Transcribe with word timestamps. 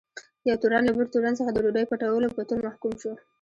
یو 0.47 0.55
تورن 0.61 0.81
له 0.85 0.93
بل 0.97 1.07
تورن 1.13 1.33
څخه 1.39 1.51
د 1.51 1.57
ډوډۍ 1.63 1.85
پټولو 1.91 2.27
په 2.35 2.41
تور 2.49 2.59
محکوم 2.67 2.93
شو. 3.01 3.11